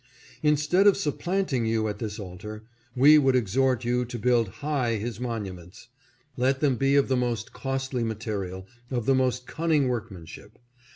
Instead 0.41 0.87
of 0.87 0.97
supplanting 0.97 1.67
you 1.67 1.87
at 1.87 1.99
this 1.99 2.17
altar, 2.17 2.63
we 2.95 3.19
would 3.19 3.35
exhort 3.35 3.85
you 3.85 4.03
to 4.03 4.17
build 4.17 4.47
high 4.65 4.93
his 4.95 5.19
monuments; 5.19 5.89
let 6.35 6.59
them 6.59 6.75
be 6.75 6.95
of 6.95 7.07
the 7.07 7.15
most 7.15 7.53
costly 7.53 8.03
material, 8.03 8.65
of 8.89 9.05
the 9.05 9.13
most 9.13 9.45
cunning 9.45 9.87
workmanship. 9.87 10.57